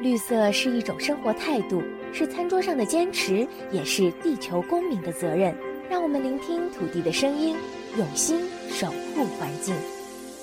[0.00, 5.52] 绿色是一种生活态度，是餐桌上的坚持，也是地球公民的责任。
[5.90, 7.56] 让我们聆听土地的声音，
[7.96, 9.74] 用心守护环境。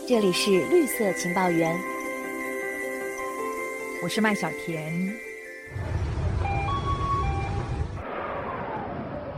[0.05, 1.73] 这里是绿色情报员，
[4.03, 5.13] 我是麦小甜。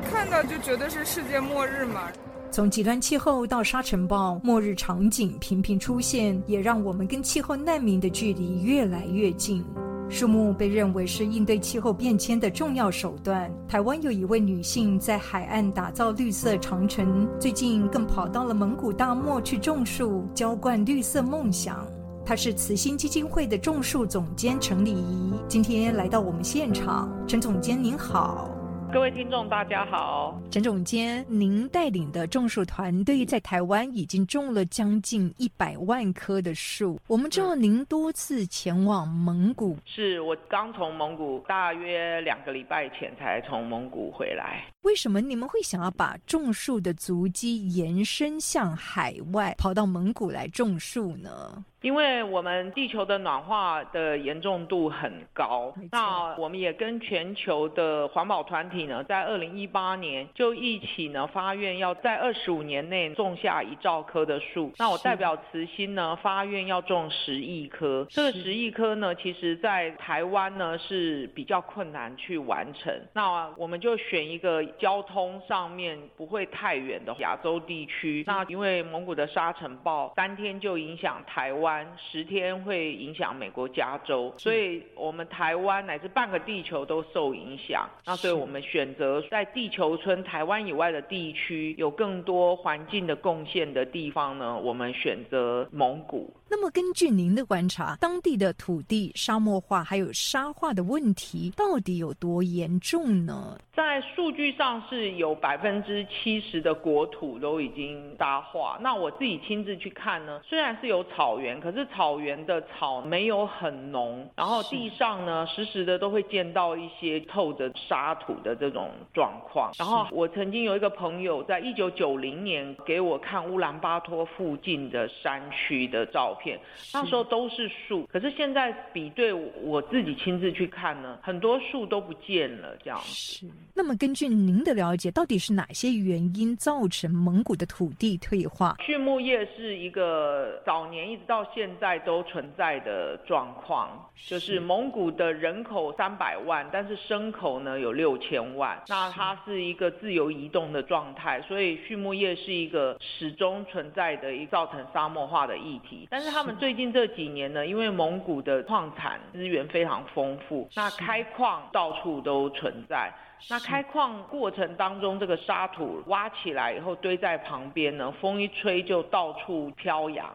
[0.09, 2.11] 看到就觉得是世界末日嘛。
[2.49, 9.63] 从极端气候到沙尘暴，末日场景频频出现，也让我们跟气候难民的距离越来越近。
[10.09, 13.51] 树木被认为是应对气候变迁的重要手段。
[13.67, 21.85] 台湾有一位女性在海岸打造绿色长城，最近更跑到了蒙古大漠去种树，浇灌绿色梦想。
[22.25, 27.09] 她是慈心基金会的种树总监陈礼仪，今天来到我们现场。
[27.27, 28.56] 陈总监您好。
[28.91, 30.41] 各位听众，大家好。
[30.49, 36.97] 陈总监，您带领的种树团队在台湾已经种了将近一百万棵的树。
[37.07, 44.63] 我们知道您多次前往蒙古，是我刚从蒙古，大约两个礼拜前才从蒙古回来。
[44.83, 51.65] 为什么你们会想要把种树的足迹延伸向海外，跑到蒙古来种树呢？
[51.87, 64.69] 因为我们地球的暖化的严重度很高，那我们也跟全球的环保团体呢，在二零一八年就一起呢发愿要在二十五年内种下一兆棵的树。
[64.77, 68.05] 那我代表慈心呢发愿要种十亿棵。
[68.09, 72.93] 这个十亿棵呢，其实在台湾呢是比较困难去完成。
[73.13, 78.25] 那我们就选一个交通上面不会太远的亚洲地区。
[78.27, 81.76] 那因为蒙古的沙尘暴三天就影响台湾。
[81.97, 87.87] 十天会影响美国加州，所以我们台湾乃至半个地球都受影响。
[88.05, 96.33] 那所以我们选择在地球村台湾以外的地区有更多环境的贡献的地方呢，我们选择蒙古。
[96.49, 103.57] 那么根据您的观察，当地的土地沙漠化还有沙化的问题到底有多严重呢？
[103.75, 108.77] 在数据上是有百分之七十的国土都已经沙化。
[108.81, 111.57] 那我自己亲自去看呢，虽然是有草原。
[111.59, 119.71] 可是草原的草没有很浓，然后地上呢时时的都会见到一些透着沙土的这种状况。
[119.77, 126.59] 然后我曾经有一个朋友在一九九零年给我看乌兰巴托附近的山区的照片，
[126.93, 133.49] 那时候都是树，可是现在比对我自己亲自去看呢，很多树都不见了这样子。
[133.73, 138.75] 那么根据您的了解，到底是哪些原因造成蒙古的土地退化？
[138.85, 141.45] 畜牧业是一个早年一直到。
[141.55, 156.07] 现在都存在的状况，就是蒙古的人口三百万，但是牲口呢有六千万，那它是一个自由移动的状态，所以畜牧业是一个始终存在的一造成沙漠化的议题。
[156.11, 163.13] 但是他们最近这几年呢，因为蒙古的矿产资源非常丰富，那开矿到处都存在。
[163.49, 170.25] 那开矿过程当中，这个沙土挖起来以后堆在旁边呢，风一吹就到处飘扬。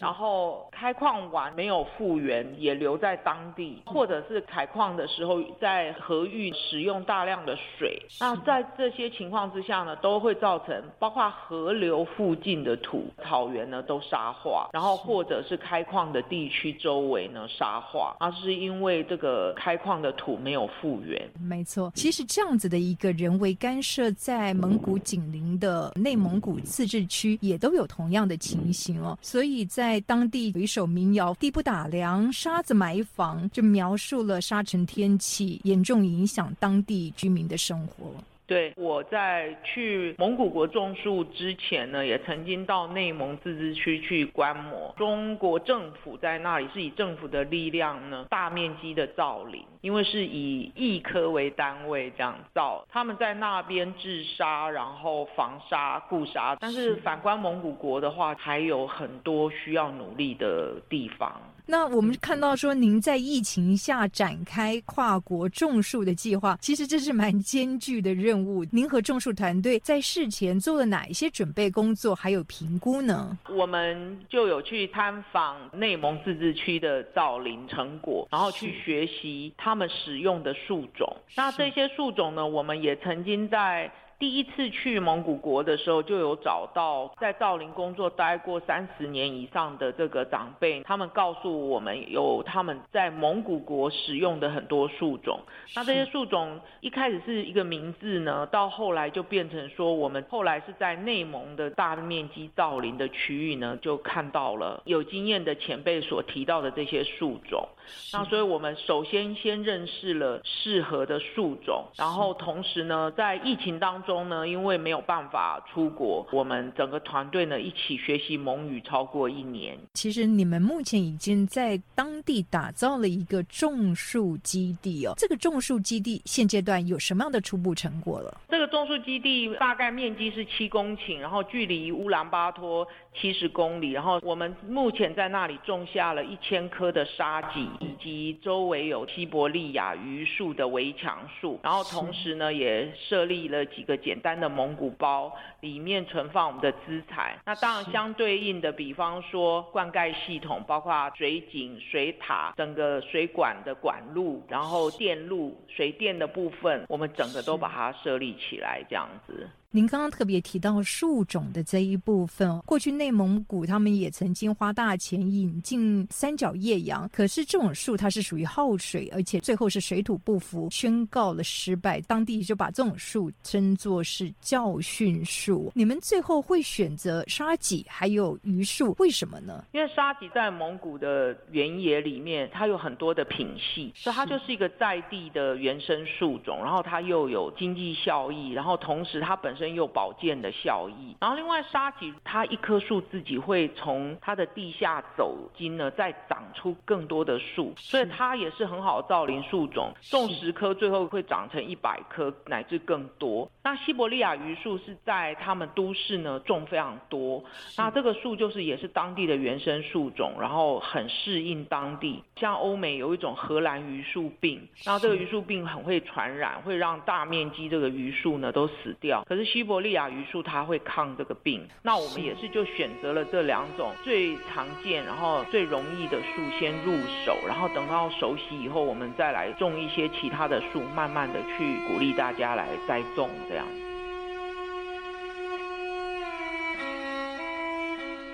[0.00, 8.00] 然后开矿完没有复原，也留在当地，或者是采矿的时候在河域使用大量的水。
[8.20, 21.28] 那在这些情况之下呢，都会造成包括河流附近的土草原呢都沙化，然后或者是开矿的地区周围呢沙化，而是因为这个开矿的土没有复原。
[21.40, 22.43] 没错，其实这样。
[22.44, 29.18] 这样子的一个人为干涉，在蒙古紧邻的内蒙古自治区也都有同样的情形哦。
[29.22, 38.12] 所以在当地有一首民谣《地不打粮，沙子埋房》，就描述了沙尘天气严重影响当地居民的生活。
[38.46, 44.94] 对，我在去蒙古国种树之前呢，也曾经到内蒙自治区去观摩。
[44.98, 52.82] 中国政府在那里是以政府的力量呢，大面积的造林，因为是以亿棵为单位这样造。
[52.88, 56.56] 他们在那边治沙，然后防沙固沙。
[56.58, 61.38] 但是反观蒙古国的话，还有很多需要努力的地方。
[61.66, 68.62] 那我们看到说，您在疫情下展开跨国种树的计划，其实这是蛮艰巨的任务。
[68.70, 73.38] 您和种树团队在事前做了哪一些准备工作，还有评估呢？
[73.48, 81.16] 我们就有去探访内蒙自治区的造林成果，然后去学习他们使用的树种。
[81.36, 83.90] 那这些树种呢，我们也曾经在。
[84.24, 95.38] 第一次去蒙古国的时候，就有找到在造林工作待过三十年以上的这个长辈，他们告诉我们有他们在蒙古国使用的很多树种。
[95.76, 107.68] 那这些树种一开始是一个名字呢，到后来就变成说，我们后来是在内蒙的大面积造林的区域呢，就看到了有经验的前辈所提到的这些树种。
[108.14, 119.76] 那所以我们首先先认识了适合的树种，然后同时呢，在疫情当中呢，因为没有办法出国，我们整个团队呢一起学习蒙语超过一年。
[119.94, 128.40] 其实你们目前已经在当地打造了一个种树基地哦，这个种树基地现阶段有什么样的初步成果了？
[128.48, 132.86] 这个种树基地大概面积是七公顷，然后距离乌兰巴托
[133.18, 137.64] 七十公里，然后我们目前在那里种下了一千棵的沙棘。
[137.80, 147.38] 以及周围有西伯利亚榆树的围墙树，然后同时呢，也设立了几个简单的蒙古包，里面存放我们的资产。
[147.44, 159.48] 那当然相对应的，比方说灌溉系统，包括水井、水塔、整个水管的管路，然后电路、水电的部分，我们整个都把它设立起来，这样子。
[159.74, 172.00] 您刚刚特别提到树种的这一部分，过去内蒙古他们也曾经花大钱引进三角叶杨，可是这种树它是属于耗水，而且最后是水土不服，宣告了失败。
[172.02, 175.72] 当地就把这种树称作是教训树。
[175.74, 179.64] 你们最后会选择沙棘还有榆树，为什么呢？
[179.72, 189.63] 因为沙棘在蒙古的原野里面，它有很多的品系，所以它就是一个在地的原生树种，然后它又有经济效益，然后同时它本身。
[189.72, 199.94] 有保健的效益，然后另外沙棘它一棵树自己会从它的地下走茎呢，再长出更多的树，所以它也是很好的造林树种。
[200.10, 203.48] 种十棵，最后会长成一百棵乃至更多。
[203.62, 207.42] 那西伯利亚榆树是在他们都市呢种非常多，
[207.78, 212.22] 那这个树就是也是当地的原生树种，然后很适应当地。
[212.36, 219.24] 像欧美有一种荷兰榆树病，那这个榆树病很会传染，会让大面积这个榆树呢都死掉。
[219.26, 226.92] 可是西伯利亚榆树它会抗这个病，那我们也是就选择了这两种最常见，然后最容易的树先入
[227.24, 233.64] 手，然后等到熟悉以后，我们再来种一些其他的树，慢慢的去鼓励大家来栽种这样。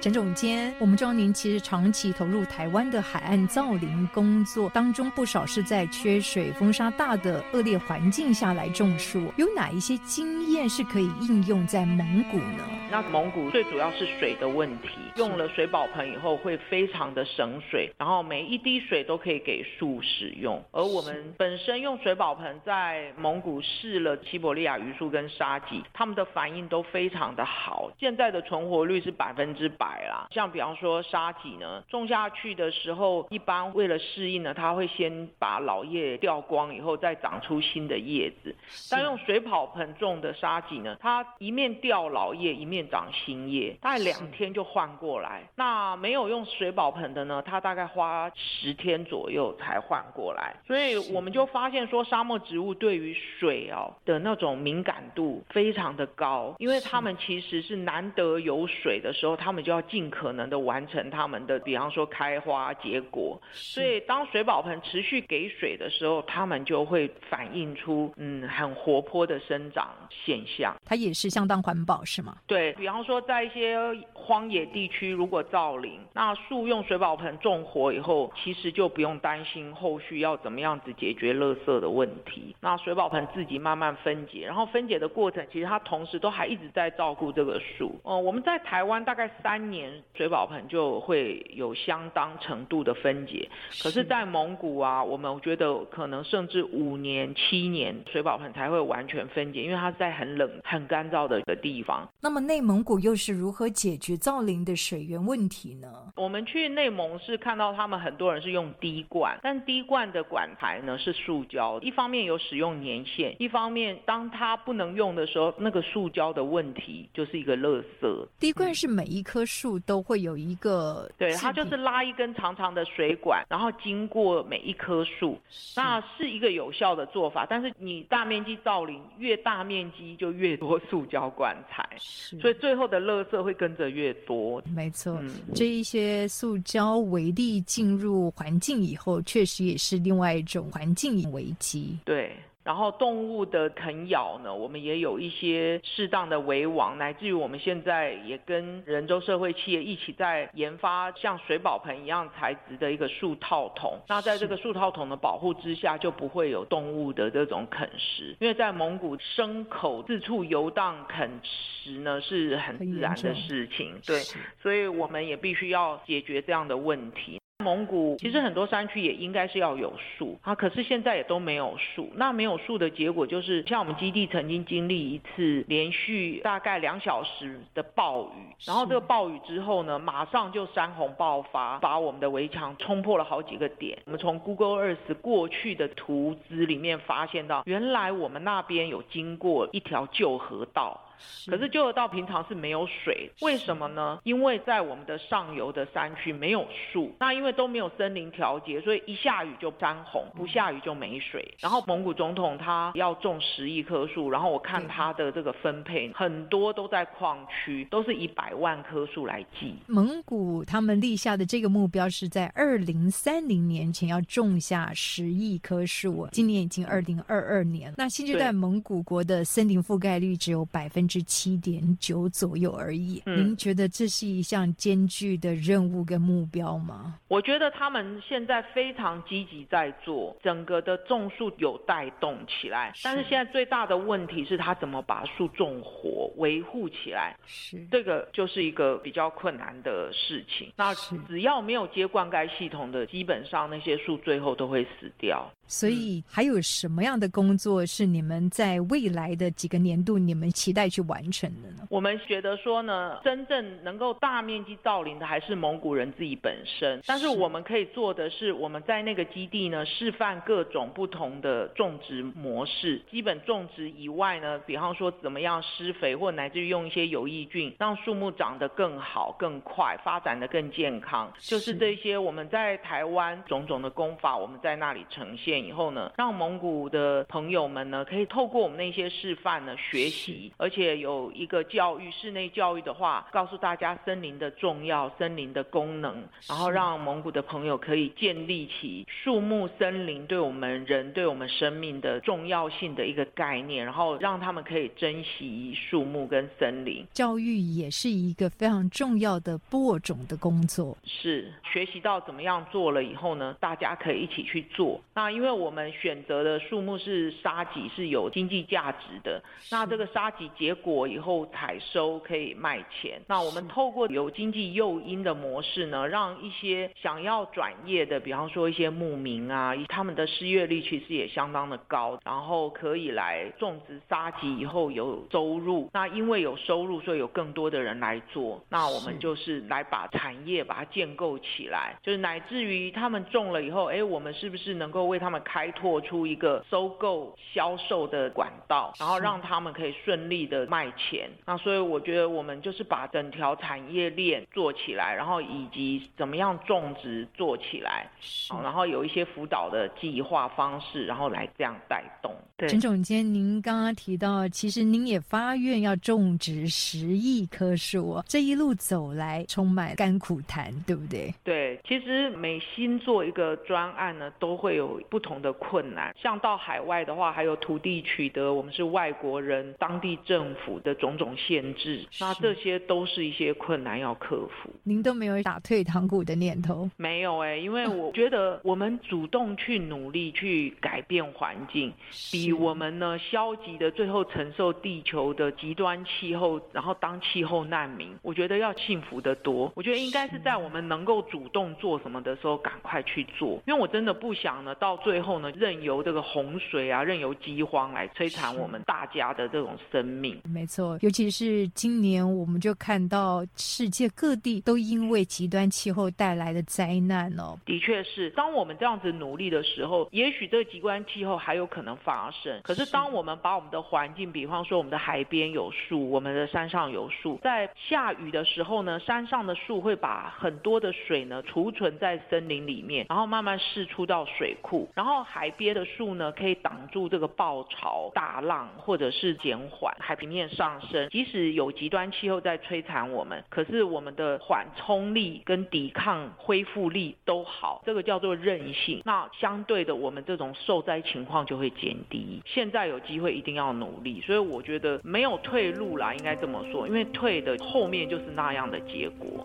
[0.00, 9.30] 陈总监，我们知道您其实长期投入台湾的海岸造林工作当中，不少是在缺水、风沙大的恶劣环境下来种树。
[9.36, 12.64] 有哪一些经验是可以应用在蒙古呢？
[12.90, 20.64] 那蒙古最主要是水的问题，用了水宝盆以后会非常的省水，然后每一滴水都可以给树使用。
[20.72, 29.89] 而我们本身用水宝盆在蒙古试了西伯利亚榆树跟沙棘，他们的反应都非常的好，现在的存活率是百分之百。
[30.08, 38.54] 啦，像比方说沙棘呢，种下去的时候，一般为了适应呢，它会先把老叶掉光，以后再长出新的叶子。
[38.90, 45.42] 但用水跑盆种的沙棘呢，它一面掉老叶，一面长新叶，大概两天就换过来。
[45.56, 50.54] 那没有用水宝盆的呢，它大概花十天左右才换过来。
[50.66, 59.79] 所以我们就发现说，沙漠植物对于水哦的那种敏感度非常的高，因为它们其实是难得有水的时候，它们就要。
[59.82, 63.40] 尽可能的完成它们的，比方说开花结果。
[63.52, 70.74] 所以当水宝盆持续给水的时候，它们就会反映出嗯很活泼的生长现象。
[70.84, 72.36] 它也是相当环保，是吗？
[72.46, 73.78] 对比方说，在一些
[74.12, 82.54] 荒野地区，如果造林，那树用水宝盆种活以后，其实就不用担心后续要怎么样子解决垃圾的问题。
[82.60, 87.98] 那水宝盆自己慢慢分解，然后分解的过程，其实它同时都还一直在照顾这个树。
[88.02, 89.60] 哦，我们在台湾大概三。
[89.70, 93.48] 年水宝盆就会有相当程度的分解，
[93.82, 102.06] 可是，在蒙古啊，我们觉得可能甚至五年、七年水宝盆才会完全分解，因为它是在很冷、很干燥的一个地方。
[102.20, 105.88] 那么，内蒙古又是如何解决造林的水源问题呢？
[106.16, 118.26] 我们去内蒙是看到他们很多人是用滴灌，但滴灌的管材呢是塑胶，一方面有使用年限，一方面当它不能用的时候，那个塑胶的问题就是一个垃圾。
[118.40, 119.59] 滴灌是每一棵树。
[119.60, 125.38] 树都会有一个，对，它就是拉一根长长的水管，然后经过每一棵树，
[125.76, 127.46] 那是一个有效的做法。
[127.48, 134.62] 但是你大面积造林，越大面积就越多塑胶管材，所以最后的垃圾会跟着越多。
[134.74, 135.20] 没错，
[135.54, 141.98] 这一些塑胶微粒进入环境以后，确实也是另外一种环境危机。
[142.06, 142.34] 对。
[142.70, 153.98] 然后动物的啃咬呢，我们也有一些适当的围网，乃至于我们现在也跟人州社会企业一起在研发像水宝盆一样材质的一个树套桶。
[154.06, 164.20] 那在这个树套桶的保护之下，就不会有动物的这种啃食，因为在蒙古牲口四处游荡啃食呢是很自然的事情，对，
[164.62, 167.39] 所以我们也必须要解决这样的问题。
[167.60, 172.10] 蒙古其实很多山区也应该是要有树啊，可是现在也都没有树。
[172.14, 183.98] 那没有树的结果就是，像我们基地曾经经历一次连续大概两小时的暴雨，然后这个暴雨之后呢，马上就山洪爆发，把我们的围墙冲破了好几个点。
[184.06, 191.00] 我们从 Google Earth 过去的图资里面发现到，原来我们那边有经过一条旧河道。
[191.46, 194.20] 可是旧河道平常是没有水，为什么呢？
[194.24, 201.54] 因为在我们的上游的山区没有树，那因为都没有森林调节，所以一下雨就山洪，不下雨就没水。
[201.60, 209.74] 然后蒙古总统他要种十亿棵树，然后我看他的这个分配，很多都在矿区，都是以百万棵树来计。
[209.86, 221.09] 蒙古他们立下的这个目标是在二零三零年前要种下十亿棵树，今年已经二零二二年，那现阶段蒙古国的森林覆盖率只有百分。
[221.10, 223.20] 之七点九左右而已。
[223.26, 227.16] 您觉得这是一项艰巨的任务跟目标吗？
[227.26, 232.92] 我觉得他们现在非常积极在做，整个的种树有带动起来。
[233.02, 237.36] 但是现在最大的问题是他怎么把树种活、维护起来？
[237.46, 240.72] 是这个就是一个比较困难的事情。
[240.76, 240.94] 那
[241.26, 245.50] 只要没有接灌溉系统的，基本上那些树最后都会死掉。
[245.66, 251.86] 所以还有什么样的工作是你们在未来的几个年度你们期待去完成的呢？
[251.88, 257.00] 我们觉得说呢，真正能够大面积造林的还是蒙古人自己本身。
[257.06, 263.00] 但是我们可以做的是，我们在那个基地呢，示范各种不同的种植模式。
[263.10, 271.32] 基本种植以外呢，比方说怎么样施肥，或乃至于用一些有益菌，让树木长得更好、更快，发展的更健康。
[271.38, 275.60] 就是这些我们在台湾种种的功法，我们在那里呈现。
[275.64, 297.06] 以后呢，让蒙古的朋友们呢，可以透过我们那些示范呢学习，而且有一个教育，室内教育的话，告诉大家森林的重要、森林的功能，然后让蒙古的朋友可以建立起树木、森林对我们人、对我们生命的重要性的一个概念，然后让他们可以珍惜树木跟森林。
[297.12, 305.00] 教育也是一个非常重要的播种的工作，是学习到怎么样做了以后呢，大家可以一起去做。
[305.14, 309.42] 那因为我们选择的树木是沙棘，是有经济价值的。
[309.70, 313.20] 那这个沙棘结果以后采收可以卖钱。
[313.26, 325.88] 那我们透过有经济诱因的模式呢，让一些想要转业的，比方说一些牧民啊，他们的失业率其实也相当的高，然后可以来种植沙棘以后有收入。
[325.92, 328.62] 那因为有收入，所以有更多的人来做。
[328.68, 341.30] 那我们就是来把产业把它建构起来，就是乃至于他们种了以后，哎，我们是不是能够为他们开拓出一个收购、销售的管道，然后让他们可以顺利的卖钱。
[341.46, 348.08] 那所以我觉得我们就是把整条产业链做起来，然后以及怎么样种植做起来，
[348.48, 352.34] 好，然后有一些辅导的计划方式，然后来这样带动。
[352.68, 361.32] 陈总监，您刚刚提到，其实您也发愿要种植十亿棵树，这一路走来充满甘苦谈，对不对？
[361.42, 366.14] 对，其实每新做一个专案呢，都会有不同的困难。
[366.20, 374.70] 像到海外的话，还有土地取得，我们是外国人，当地政府的种种限制，那这些都是一些困难要克服。
[374.84, 376.88] 您都没有打退堂鼓的念头？
[376.96, 381.92] 没有哎，因为我觉得我们主动去努力去改变环境，
[382.30, 382.50] 比。
[382.60, 389.72] 我们呢，消极的最后承受地球的极端气候，然后当气候难民，我觉得要幸福的多。
[389.74, 393.62] 我觉得应该是在我们能够主动做什么的时候，赶快去做。
[393.66, 400.39] 因为我真的不想呢，到最后呢，任由这个洪水啊，任由饥荒来摧残我们大家的这种生命。
[400.44, 407.58] 没错，尤其是今年，我们就看到世界各地都因为极端气候带来的灾难哦。
[407.66, 412.60] 的确是，当我们这样子努力的时候，也许这个极端气候还有可能发生。
[412.62, 439.02] 可是，当我们把我们的环境，比方说我们的海边有树，我们的山上有树，在下雨的时候呢，山上的树会把很多的水呢储存在森林里面，然后慢慢释出到水库，然后海边的树呢可以挡住这个暴潮、大浪，或者是减缓海平面上升，即使有极端气候在摧残我们，可是我们的缓冲力跟抵抗恢复力都好，这个叫做韧性。
[439.04, 442.40] 那相对的，我们这种受灾情况就会减低。
[442.46, 449.44] 现在有机会一定要努力，所以我觉得没有退路啦，应该这么说，因为退的后面就是那样的结果。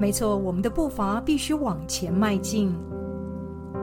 [0.00, 2.74] 没错，我们的步伐必须往前迈进。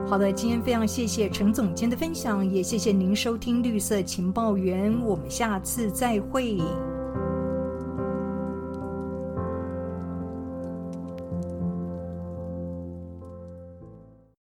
[0.06, 6.58] 好的，今天非常谢谢陈总监的分享，也谢谢您收听绿色情报员，我们下次再会。